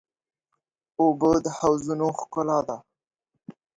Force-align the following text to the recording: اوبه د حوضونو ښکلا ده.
اوبه 1.01 1.31
د 1.43 1.47
حوضونو 1.57 2.07
ښکلا 2.19 2.59
ده. 2.67 2.77